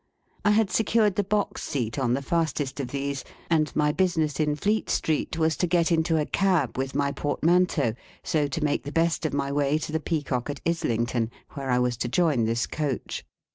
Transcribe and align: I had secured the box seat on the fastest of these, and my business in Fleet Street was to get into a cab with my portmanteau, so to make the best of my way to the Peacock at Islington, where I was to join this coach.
I 0.43 0.49
had 0.49 0.71
secured 0.71 1.13
the 1.15 1.23
box 1.23 1.61
seat 1.61 1.99
on 1.99 2.15
the 2.15 2.23
fastest 2.23 2.79
of 2.79 2.87
these, 2.87 3.23
and 3.51 3.71
my 3.75 3.91
business 3.91 4.39
in 4.39 4.55
Fleet 4.55 4.89
Street 4.89 5.37
was 5.37 5.55
to 5.57 5.67
get 5.67 5.91
into 5.91 6.17
a 6.19 6.25
cab 6.25 6.75
with 6.75 6.95
my 6.95 7.11
portmanteau, 7.11 7.93
so 8.23 8.47
to 8.47 8.63
make 8.63 8.81
the 8.81 8.91
best 8.91 9.27
of 9.27 9.33
my 9.35 9.51
way 9.51 9.77
to 9.77 9.91
the 9.91 9.99
Peacock 9.99 10.49
at 10.49 10.59
Islington, 10.65 11.29
where 11.51 11.69
I 11.69 11.77
was 11.77 11.97
to 11.97 12.07
join 12.07 12.45
this 12.45 12.65
coach. 12.65 13.23